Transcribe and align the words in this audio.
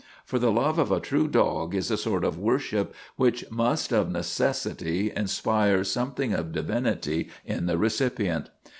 For 0.25 0.39
the 0.39 0.51
love 0.51 0.79
of 0.79 0.91
a 0.91 0.99
true 0.99 1.27
dog 1.27 1.75
is 1.75 1.91
a 1.91 1.95
sort 1.95 2.23
of 2.23 2.39
worship 2.39 2.95
which 3.17 3.45
must 3.51 3.91
of 3.91 4.07
neces 4.07 4.65
sity 4.75 5.13
inspire 5.15 5.83
something 5.83 6.33
of 6.33 6.51
divinity 6.51 7.29
in 7.45 7.67
the 7.67 7.77
recipient. 7.77 8.49